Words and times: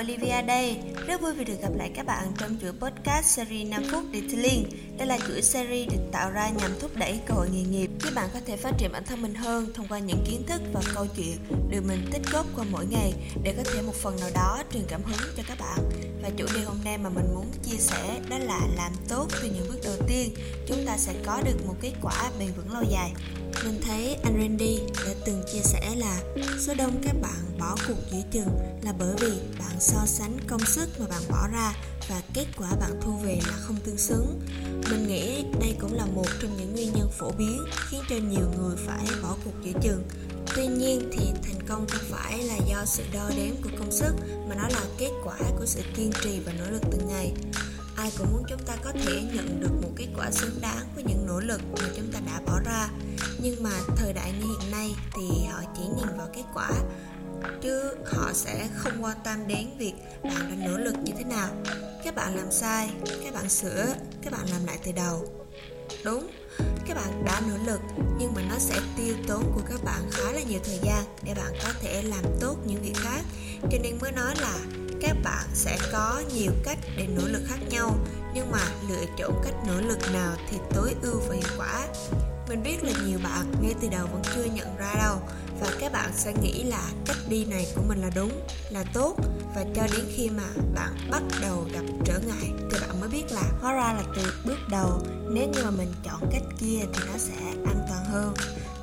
Olivia 0.00 0.42
đây 0.42 0.78
rất 1.06 1.20
vui 1.20 1.34
vì 1.34 1.44
được 1.44 1.60
gặp 1.62 1.72
lại 1.76 1.90
các 1.94 2.06
bạn 2.06 2.32
trong 2.38 2.56
chuỗi 2.60 2.72
podcast 2.72 3.26
series 3.26 3.68
5 3.68 3.82
phút 3.92 4.02
Detailing. 4.12 4.64
Đây 4.98 5.06
là 5.06 5.18
chuỗi 5.28 5.42
series 5.42 5.88
được 5.88 6.02
tạo 6.12 6.30
ra 6.30 6.48
nhằm 6.48 6.70
thúc 6.80 6.90
đẩy 6.96 7.20
cơ 7.26 7.34
hội 7.34 7.48
nghề 7.52 7.62
nghiệp 7.62 7.90
giúp 8.02 8.10
bạn 8.14 8.28
có 8.34 8.40
thể 8.46 8.56
phát 8.56 8.72
triển 8.78 8.92
bản 8.92 9.04
thân 9.04 9.22
mình 9.22 9.34
hơn 9.34 9.72
thông 9.74 9.86
qua 9.88 9.98
những 9.98 10.24
kiến 10.26 10.42
thức 10.46 10.62
và 10.72 10.80
câu 10.94 11.06
chuyện 11.16 11.36
được 11.70 11.80
mình 11.88 12.08
tích 12.12 12.22
góp 12.32 12.46
qua 12.56 12.64
mỗi 12.70 12.86
ngày 12.86 13.12
để 13.42 13.54
có 13.56 13.62
thể 13.72 13.82
một 13.82 13.94
phần 13.94 14.16
nào 14.20 14.30
đó 14.34 14.62
truyền 14.72 14.82
cảm 14.88 15.02
hứng 15.02 15.30
cho 15.36 15.42
các 15.48 15.58
bạn. 15.60 15.78
Và 16.22 16.30
chủ 16.36 16.46
đề 16.54 16.60
hôm 16.60 16.76
nay 16.84 16.98
mà 16.98 17.08
mình 17.08 17.34
muốn 17.34 17.46
chia 17.62 17.76
sẻ 17.76 18.20
đó 18.30 18.38
là 18.38 18.60
làm 18.76 18.92
tốt 19.08 19.26
từ 19.42 19.48
những 19.48 19.68
bước 19.68 19.78
đầu 19.84 19.96
tiên, 20.08 20.34
chúng 20.68 20.86
ta 20.86 20.96
sẽ 20.96 21.14
có 21.26 21.42
được 21.44 21.66
một 21.66 21.74
kết 21.80 21.92
quả 22.02 22.30
bền 22.38 22.48
vững 22.56 22.72
lâu 22.72 22.82
dài. 22.90 23.12
Mình 23.64 23.80
thấy 23.86 24.16
anh 24.22 24.38
Randy 24.40 24.78
đã 25.06 25.14
từng 25.26 25.42
chia 25.52 25.60
sẻ 25.62 25.94
là 25.96 26.20
số 26.58 26.74
đông 26.74 27.00
các 27.04 27.14
bạn 27.22 27.58
bỏ 27.58 27.76
cuộc 27.88 27.98
giữa 28.10 28.22
chừng 28.30 28.48
là 28.82 28.92
bởi 28.98 29.14
vì 29.20 29.32
bạn 29.58 29.80
so 29.80 30.06
sánh 30.06 30.38
công 30.46 30.64
sức 30.66 30.88
mà 31.00 31.06
bạn 31.06 31.22
bỏ 31.30 31.48
ra 31.52 31.74
và 32.08 32.22
kết 32.34 32.46
quả 32.56 32.68
bạn 32.80 33.00
thu 33.00 33.16
về 33.16 33.38
là 33.46 33.52
không 33.52 33.76
tương 33.84 33.98
xứng. 33.98 34.40
Mình 34.90 35.08
nghĩ 35.08 35.44
đây 35.60 35.76
cũng 35.80 35.94
là 35.94 36.06
một 36.06 36.26
trong 36.42 36.56
những 36.56 36.72
nguyên 36.72 36.92
nhân 36.92 37.10
phổ 37.18 37.30
biến 37.30 37.64
khiến 37.90 38.00
cho 38.08 38.16
nhiều 38.16 38.46
người 38.58 38.76
phải 38.86 39.06
bỏ 39.22 39.36
cuộc 39.44 39.54
giữa 39.64 39.80
chừng. 39.82 40.02
Tuy 40.56 40.66
nhiên 40.66 41.10
thì 41.12 41.26
thành 41.42 41.66
công 41.68 41.86
không 41.88 42.04
phải 42.10 42.42
là 42.42 42.56
do 42.68 42.84
sự 42.84 43.02
đo 43.12 43.30
đếm 43.36 43.54
của 43.62 43.70
công 43.78 43.92
sức, 43.92 44.12
mà 44.48 44.54
nó 44.54 44.68
là 44.68 44.82
kết 44.98 45.10
quả 45.24 45.36
của 45.58 45.66
sự 45.66 45.80
kiên 45.96 46.10
trì 46.22 46.40
và 46.40 46.52
nỗ 46.52 46.64
lực 46.70 46.82
từng 46.92 47.08
ngày 47.08 47.32
ai 48.02 48.12
cũng 48.18 48.32
muốn 48.32 48.42
chúng 48.48 48.64
ta 48.66 48.76
có 48.84 48.92
thể 48.92 49.22
nhận 49.34 49.60
được 49.60 49.82
một 49.82 49.88
kết 49.96 50.06
quả 50.16 50.30
xứng 50.30 50.60
đáng 50.60 50.86
với 50.94 51.04
những 51.04 51.26
nỗ 51.26 51.40
lực 51.40 51.60
mà 51.72 51.88
chúng 51.96 52.12
ta 52.12 52.20
đã 52.26 52.40
bỏ 52.46 52.60
ra. 52.64 52.88
Nhưng 53.38 53.62
mà 53.62 53.70
thời 53.96 54.12
đại 54.12 54.32
như 54.32 54.46
hiện 54.46 54.70
nay 54.70 54.90
thì 55.14 55.46
họ 55.50 55.62
chỉ 55.76 55.82
nhìn 55.82 56.16
vào 56.18 56.28
kết 56.34 56.42
quả, 56.54 56.70
chứ 57.62 57.94
họ 58.06 58.30
sẽ 58.32 58.68
không 58.76 59.04
quan 59.04 59.16
tâm 59.24 59.46
đến 59.48 59.68
việc 59.78 59.92
bạn 60.22 60.60
đã 60.60 60.68
nỗ 60.68 60.78
lực 60.78 60.94
như 61.04 61.12
thế 61.18 61.24
nào. 61.24 61.48
Các 62.04 62.14
bạn 62.14 62.36
làm 62.36 62.52
sai, 62.52 62.90
các 63.24 63.34
bạn 63.34 63.48
sửa, 63.48 63.86
các 64.22 64.32
bạn 64.32 64.46
làm 64.50 64.66
lại 64.66 64.78
từ 64.84 64.92
đầu. 64.92 65.26
Đúng, 66.04 66.30
các 66.86 66.96
bạn 66.96 67.24
đã 67.24 67.40
nỗ 67.48 67.72
lực, 67.72 67.80
nhưng 68.18 68.32
mà 68.34 68.42
nó 68.50 68.58
sẽ 68.58 68.80
tiêu 68.96 69.14
tốn 69.28 69.52
của 69.54 69.62
các 69.68 69.84
bạn 69.84 70.00
khá 70.10 70.32
là 70.32 70.40
nhiều 70.42 70.60
thời 70.64 70.78
gian 70.82 71.04
để 71.22 71.34
bạn 71.34 71.52
có 71.62 71.68
thể 71.80 72.02
làm 72.02 72.24
tốt 72.40 72.56
những 72.66 72.82
việc 72.82 72.96
khác. 72.96 73.20
Cho 73.62 73.78
nên 73.82 73.98
mới 74.00 74.12
nói 74.12 74.34
là 74.40 74.58
các 75.02 75.16
bạn 75.24 75.46
sẽ 75.54 75.78
có 75.92 76.22
nhiều 76.34 76.52
cách 76.64 76.78
để 76.96 77.06
nỗ 77.06 77.22
lực 77.26 77.42
khác 77.46 77.58
nhau, 77.70 77.96
nhưng 78.34 78.50
mà 78.50 78.58
lựa 78.88 79.04
chọn 79.18 79.42
cách 79.44 79.54
nỗ 79.66 79.80
lực 79.80 79.98
nào 80.12 80.36
thì 80.50 80.56
tối 80.74 80.94
ưu 81.02 81.20
và 81.28 81.34
hiệu 81.34 81.58
quả. 81.58 81.86
Mình 82.48 82.62
biết 82.62 82.84
là 82.84 82.92
nhiều 83.06 83.18
bạn 83.24 83.52
ngay 83.62 83.74
từ 83.80 83.88
đầu 83.88 84.06
vẫn 84.12 84.22
chưa 84.34 84.44
nhận 84.44 84.76
ra 84.76 84.94
đâu, 84.94 85.18
và 85.60 85.68
các 85.80 85.92
bạn 85.92 86.10
sẽ 86.16 86.32
nghĩ 86.42 86.62
là 86.62 86.90
cách 87.06 87.16
đi 87.28 87.44
này 87.44 87.66
của 87.76 87.82
mình 87.88 88.02
là 88.02 88.10
đúng, 88.14 88.40
là 88.70 88.84
tốt, 88.92 89.16
và 89.54 89.64
cho 89.74 89.82
đến 89.82 90.04
khi 90.16 90.30
mà 90.30 90.48
bạn 90.74 90.96
bắt 91.10 91.22
đầu 91.42 91.66
gặp 91.72 91.84
trở 92.04 92.18
ngại 92.18 92.50
thì 92.70 92.80
bạn 92.80 93.00
mới 93.00 93.08
biết 93.08 93.24
là 93.30 93.42
hóa 93.60 93.72
ra 93.72 93.92
là 93.92 94.02
từ 94.16 94.22
bước 94.44 94.58
đầu, 94.70 95.00
nếu 95.30 95.48
như 95.48 95.64
mà 95.64 95.70
mình 95.70 95.92
chọn 96.04 96.30
cách 96.32 96.42
kia 96.60 96.80
thì 96.94 97.04
nó 97.12 97.18
sẽ 97.18 97.36
an 97.66 97.86
toàn 97.88 98.04
hơn. 98.04 98.34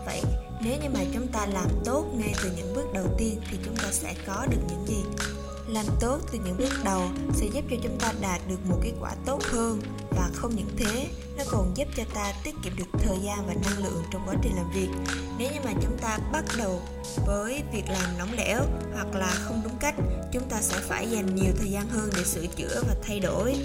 Vậy, 0.06 0.22
nếu 0.62 0.78
như 0.82 0.90
mà 0.94 1.00
chúng 1.14 1.28
ta 1.28 1.46
làm 1.46 1.68
tốt 1.86 2.06
ngay 2.16 2.34
từ 2.44 2.52
những 2.58 2.74
bước 2.76 2.86
đầu 2.94 3.06
tiên 3.18 3.42
thì 3.52 3.58
chúng 3.66 3.76
ta 3.76 3.92
sẽ 3.92 4.16
có 4.28 4.46
được 4.50 4.62
những 4.70 4.86
gì? 4.88 5.26
Làm 5.74 5.86
tốt 6.00 6.20
từ 6.32 6.40
những 6.46 6.58
bước 6.58 6.74
đầu 6.84 7.02
sẽ 7.34 7.48
giúp 7.54 7.64
cho 7.70 7.76
chúng 7.84 8.00
ta 8.00 8.14
đạt 8.22 8.42
được 8.50 8.70
một 8.70 8.78
kết 8.84 8.92
quả 9.00 9.16
tốt 9.26 9.44
hơn. 9.44 9.82
Và 10.12 10.30
không 10.34 10.56
những 10.56 10.70
thế 10.78 11.08
nó 11.38 11.44
còn 11.52 11.72
giúp 11.76 11.88
cho 11.96 12.04
ta 12.14 12.34
tiết 12.44 12.56
kiệm 12.64 12.74
được 12.78 13.00
thời 13.00 13.18
gian 13.24 13.48
và 13.48 13.54
năng 13.54 13.84
lượng 13.84 14.04
trong 14.12 14.22
quá 14.26 14.36
trình 14.44 14.56
làm 14.56 14.72
việc. 14.74 14.90
Nếu 15.38 15.52
như 15.54 15.60
mà 15.66 15.72
chúng 15.82 15.98
ta 16.02 16.18
bắt 16.32 16.46
đầu 16.58 16.82
với 17.26 17.64
việc 17.74 17.84
làm 17.88 18.18
nóng 18.18 18.34
lẽo 18.38 18.62
hoặc 18.94 19.16
là 19.16 19.32
không 19.32 19.62
đúng 19.64 19.78
cách 19.80 19.96
chúng 20.32 20.50
ta 20.50 20.62
sẽ 20.62 20.78
phải 20.80 21.10
dành 21.12 21.36
nhiều 21.36 21.52
thời 21.60 21.72
gian 21.72 21.90
hơn 21.90 22.10
để 22.18 22.24
sửa 22.24 22.46
chữa 22.46 22.84
và 22.88 22.96
thay 23.04 23.20
đổi. 23.20 23.56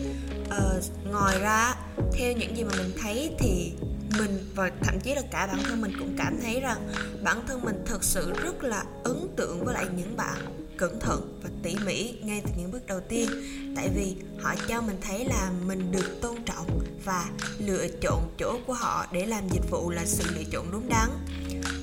Ờ, 0.51 0.81
ngoài 1.11 1.39
ra 1.41 1.75
theo 2.13 2.33
những 2.33 2.57
gì 2.57 2.65
mà 2.65 2.73
mình 2.77 2.93
thấy 3.03 3.35
thì 3.39 3.73
mình 4.19 4.51
và 4.55 4.71
thậm 4.83 5.01
chí 5.01 5.15
là 5.15 5.23
cả 5.31 5.47
bản 5.47 5.65
thân 5.65 5.81
mình 5.81 5.93
cũng 5.99 6.15
cảm 6.19 6.39
thấy 6.43 6.61
rằng 6.61 6.89
bản 7.23 7.47
thân 7.47 7.61
mình 7.65 7.83
thực 7.87 8.05
sự 8.05 8.33
rất 8.43 8.65
là 8.65 8.85
ấn 9.05 9.29
tượng 9.37 9.65
với 9.65 9.75
lại 9.75 9.87
những 9.97 10.17
bạn 10.17 10.64
cẩn 10.77 11.01
thận 11.01 11.41
và 11.43 11.51
tỉ 11.63 11.77
mỉ 11.87 12.15
ngay 12.23 12.43
từ 12.45 12.51
những 12.57 12.71
bước 12.71 12.87
đầu 12.87 13.01
tiên. 13.09 13.29
Tại 13.77 13.89
vì 13.97 14.17
họ 14.41 14.55
cho 14.69 14.81
mình 14.81 14.97
thấy 15.03 15.25
là 15.25 15.53
mình 15.67 15.93
được 15.93 16.19
tôn 16.23 16.45
trọng 16.45 16.81
và 17.05 17.31
lựa 17.59 17.87
chọn 18.01 18.35
chỗ 18.39 18.59
của 18.67 18.73
họ 18.73 19.07
để 19.13 19.27
làm 19.27 19.49
dịch 19.49 19.71
vụ 19.71 19.91
là 19.91 20.05
sự 20.07 20.25
lựa 20.35 20.45
chọn 20.53 20.73
đúng 20.73 20.89
đắn. 20.89 21.11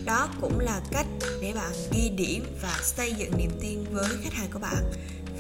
Đó 0.05 0.29
cũng 0.41 0.59
là 0.59 0.81
cách 0.91 1.07
để 1.41 1.53
bạn 1.55 1.71
ghi 1.91 2.09
điểm 2.09 2.45
và 2.61 2.79
xây 2.83 3.13
dựng 3.13 3.37
niềm 3.37 3.51
tin 3.61 3.83
với 3.91 4.09
khách 4.23 4.33
hàng 4.33 4.49
của 4.53 4.59
bạn 4.59 4.91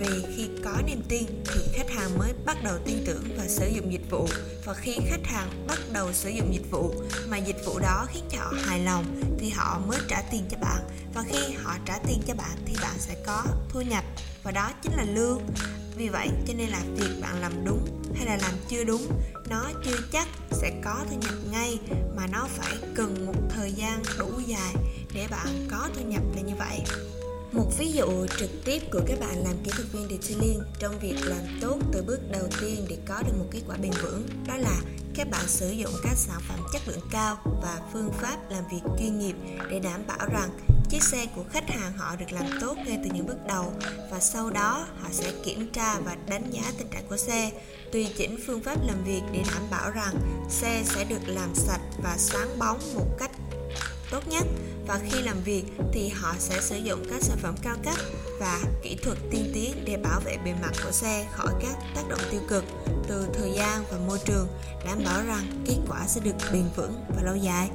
vì 0.01 0.23
khi 0.35 0.49
có 0.63 0.81
niềm 0.85 1.01
tin 1.09 1.23
thì 1.45 1.61
khách 1.73 1.89
hàng 1.89 2.17
mới 2.17 2.33
bắt 2.45 2.57
đầu 2.63 2.77
tin 2.85 3.03
tưởng 3.05 3.23
và 3.37 3.47
sử 3.47 3.67
dụng 3.67 3.91
dịch 3.91 4.09
vụ. 4.09 4.27
Và 4.65 4.73
khi 4.73 4.97
khách 5.09 5.25
hàng 5.25 5.65
bắt 5.67 5.79
đầu 5.91 6.13
sử 6.13 6.29
dụng 6.29 6.53
dịch 6.53 6.71
vụ 6.71 6.93
mà 7.27 7.37
dịch 7.37 7.65
vụ 7.65 7.79
đó 7.79 8.05
khiến 8.13 8.23
cho 8.31 8.37
họ 8.39 8.53
hài 8.65 8.79
lòng 8.79 9.05
thì 9.39 9.49
họ 9.49 9.79
mới 9.87 9.99
trả 10.07 10.21
tiền 10.31 10.41
cho 10.51 10.57
bạn. 10.57 10.81
Và 11.13 11.23
khi 11.29 11.53
họ 11.63 11.75
trả 11.85 11.97
tiền 12.07 12.21
cho 12.27 12.33
bạn 12.33 12.57
thì 12.65 12.73
bạn 12.81 12.95
sẽ 12.99 13.15
có 13.25 13.43
thu 13.69 13.81
nhập 13.81 14.03
và 14.43 14.51
đó 14.51 14.71
chính 14.83 14.93
là 14.93 15.05
lương. 15.13 15.41
Vì 15.95 16.09
vậy 16.09 16.29
cho 16.47 16.53
nên 16.53 16.69
là 16.69 16.81
việc 16.95 17.21
bạn 17.21 17.41
làm 17.41 17.65
đúng 17.65 18.03
hay 18.15 18.25
là 18.25 18.37
làm 18.41 18.53
chưa 18.69 18.83
đúng, 18.83 19.07
nó 19.49 19.71
chưa 19.85 19.97
chắc 20.11 20.27
sẽ 20.51 20.81
có 20.83 21.05
thu 21.09 21.17
nhập 21.21 21.33
ngay, 21.51 21.79
mà 22.15 22.27
nó 22.27 22.47
phải 22.57 22.73
cần 22.95 23.25
một 23.25 23.35
thời 23.49 23.71
gian 23.71 24.03
đủ 24.19 24.29
dài 24.47 24.73
để 25.13 25.27
bạn 25.27 25.67
có 25.71 25.89
thu 25.95 26.01
nhập 26.07 26.23
là 26.35 26.41
như 26.41 26.53
vậy 26.59 26.81
một 27.51 27.71
ví 27.77 27.91
dụ 27.91 28.25
trực 28.39 28.49
tiếp 28.65 28.81
của 28.91 29.01
các 29.07 29.19
bạn 29.19 29.43
làm 29.43 29.55
kỹ 29.63 29.71
thuật 29.75 29.87
viên 29.91 30.07
detailing 30.09 30.61
trong 30.79 30.99
việc 30.99 31.15
làm 31.25 31.59
tốt 31.61 31.77
từ 31.91 32.03
bước 32.03 32.19
đầu 32.31 32.47
tiên 32.61 32.85
để 32.89 32.97
có 33.05 33.21
được 33.21 33.33
một 33.39 33.45
kết 33.51 33.59
quả 33.67 33.77
bền 33.81 33.91
vững, 34.03 34.27
đó 34.47 34.57
là 34.57 34.81
các 35.15 35.29
bạn 35.31 35.47
sử 35.47 35.69
dụng 35.69 35.91
các 36.03 36.13
sản 36.15 36.41
phẩm 36.47 36.59
chất 36.73 36.81
lượng 36.87 37.07
cao 37.11 37.37
và 37.61 37.81
phương 37.93 38.11
pháp 38.11 38.37
làm 38.49 38.63
việc 38.71 38.81
chuyên 38.99 39.19
nghiệp 39.19 39.35
để 39.69 39.79
đảm 39.79 40.01
bảo 40.07 40.27
rằng 40.33 40.49
chiếc 40.89 41.03
xe 41.03 41.25
của 41.35 41.43
khách 41.51 41.69
hàng 41.69 41.93
họ 41.97 42.15
được 42.15 42.31
làm 42.31 42.45
tốt 42.61 42.77
ngay 42.85 42.99
từ 43.03 43.09
những 43.13 43.27
bước 43.27 43.47
đầu 43.47 43.73
và 44.11 44.19
sau 44.19 44.49
đó 44.49 44.87
họ 45.01 45.09
sẽ 45.11 45.31
kiểm 45.45 45.71
tra 45.71 45.99
và 45.99 46.17
đánh 46.29 46.51
giá 46.51 46.61
tình 46.77 46.87
trạng 46.87 47.07
của 47.09 47.17
xe, 47.17 47.51
tùy 47.91 48.07
chỉnh 48.17 48.37
phương 48.47 48.63
pháp 48.63 48.87
làm 48.87 49.03
việc 49.03 49.21
để 49.33 49.39
đảm 49.53 49.63
bảo 49.71 49.91
rằng 49.91 50.15
xe 50.49 50.83
sẽ 50.85 51.03
được 51.03 51.21
làm 51.27 51.55
sạch 51.55 51.81
và 52.03 52.15
sáng 52.17 52.59
bóng 52.59 52.79
một 52.95 53.07
cách 53.19 53.31
tốt 54.11 54.27
nhất 54.27 54.43
và 54.91 54.99
khi 55.09 55.21
làm 55.21 55.43
việc 55.43 55.63
thì 55.93 56.09
họ 56.09 56.33
sẽ 56.39 56.61
sử 56.61 56.77
dụng 56.77 57.05
các 57.09 57.23
sản 57.23 57.37
phẩm 57.41 57.55
cao 57.61 57.75
cấp 57.83 57.95
và 58.39 58.59
kỹ 58.83 58.97
thuật 59.03 59.17
tiên 59.31 59.51
tiến 59.53 59.85
để 59.85 59.97
bảo 59.97 60.19
vệ 60.19 60.37
bề 60.45 60.53
mặt 60.61 60.71
của 60.83 60.91
xe 60.91 61.27
khỏi 61.31 61.53
các 61.61 61.75
tác 61.95 62.01
động 62.09 62.19
tiêu 62.31 62.41
cực 62.47 62.63
từ 63.07 63.27
thời 63.33 63.51
gian 63.55 63.83
và 63.91 63.97
môi 64.07 64.19
trường, 64.25 64.47
đảm 64.85 65.03
bảo 65.05 65.23
rằng 65.23 65.63
kết 65.65 65.77
quả 65.89 66.07
sẽ 66.07 66.21
được 66.23 66.35
bền 66.53 66.63
vững 66.75 66.93
và 67.15 67.23
lâu 67.23 67.35
dài. 67.35 67.69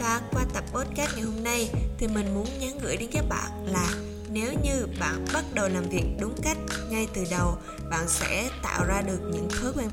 Và 0.00 0.20
qua 0.32 0.44
tập 0.54 0.64
podcast 0.72 1.14
ngày 1.14 1.22
hôm 1.22 1.44
nay 1.44 1.70
thì 1.98 2.08
mình 2.08 2.34
muốn 2.34 2.46
nhắn 2.60 2.78
gửi 2.82 2.96
đến 2.96 3.08
các 3.12 3.24
bạn 3.28 3.66
là 3.66 3.88
nếu 4.30 4.52
như 4.62 4.86
bạn 5.00 5.24
bắt 5.32 5.44
đầu 5.54 5.68
làm 5.68 5.88
việc 5.90 6.04
đúng 6.20 6.34
cách 6.42 6.58
ngay 6.90 7.08
từ 7.14 7.24
đầu, 7.30 7.56
bạn 7.90 8.08
sẽ 8.08 8.50
tạo 8.62 8.84
ra 8.84 9.02
được 9.02 9.20
những 9.32 9.48
thói 9.48 9.72
quen 9.76 9.88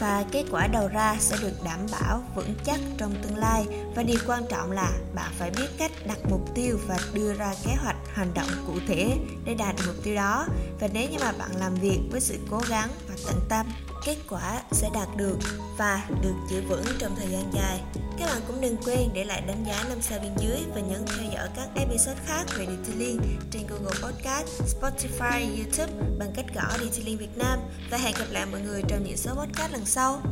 và 0.00 0.24
kết 0.32 0.44
quả 0.50 0.66
đầu 0.66 0.88
ra 0.88 1.16
sẽ 1.18 1.36
được 1.42 1.52
đảm 1.64 1.78
bảo 1.92 2.22
vững 2.34 2.54
chắc 2.64 2.80
trong 2.98 3.14
tương 3.22 3.36
lai. 3.36 3.66
Và 3.94 4.02
điều 4.02 4.18
quan 4.26 4.42
trọng 4.50 4.72
là 4.72 4.92
bạn 5.14 5.32
phải 5.38 5.50
biết 5.50 5.68
cách 5.78 5.92
đặt 6.06 6.18
mục 6.30 6.54
tiêu 6.54 6.78
và 6.86 6.98
đưa 7.14 7.32
ra 7.32 7.54
kế 7.64 7.74
hoạch 7.82 7.96
hành 8.14 8.34
động 8.34 8.48
cụ 8.66 8.74
thể 8.86 9.16
để 9.44 9.54
đạt 9.54 9.76
được 9.76 9.84
mục 9.86 10.04
tiêu 10.04 10.14
đó. 10.14 10.46
Và 10.80 10.88
nếu 10.92 11.10
như 11.10 11.16
mà 11.20 11.32
bạn 11.38 11.50
làm 11.58 11.74
việc 11.74 12.00
với 12.10 12.20
sự 12.20 12.38
cố 12.50 12.60
gắng 12.68 12.90
và 13.08 13.14
tận 13.26 13.40
tâm 13.48 13.66
kết 14.04 14.16
quả 14.28 14.62
sẽ 14.70 14.90
đạt 14.94 15.08
được 15.16 15.38
và 15.76 16.08
được 16.22 16.34
giữ 16.50 16.62
vững 16.68 16.84
trong 16.98 17.16
thời 17.16 17.28
gian 17.28 17.52
dài. 17.52 17.80
Các 18.18 18.26
bạn 18.26 18.42
cũng 18.46 18.60
đừng 18.60 18.76
quên 18.84 19.08
để 19.14 19.24
lại 19.24 19.40
đánh 19.46 19.64
giá 19.66 19.84
5 19.88 19.98
sao 20.00 20.18
bên 20.22 20.32
dưới 20.38 20.58
và 20.74 20.80
nhấn 20.80 21.04
theo 21.06 21.30
dõi 21.34 21.48
các 21.56 21.68
episode 21.74 22.20
khác 22.26 22.44
về 22.56 22.66
Detailing 22.66 23.20
trên 23.50 23.62
Google 23.66 24.00
Podcast, 24.02 24.48
Spotify, 24.62 25.56
YouTube 25.56 25.92
bằng 26.18 26.32
cách 26.34 26.46
gõ 26.54 26.78
Detailing 26.78 27.18
Việt 27.18 27.38
Nam 27.38 27.58
và 27.90 27.98
hẹn 27.98 28.14
gặp 28.18 28.26
lại 28.30 28.46
mọi 28.46 28.60
người 28.60 28.82
trong 28.88 29.04
những 29.04 29.16
số 29.16 29.34
podcast 29.34 29.72
lần 29.72 29.84
sau. 29.84 30.22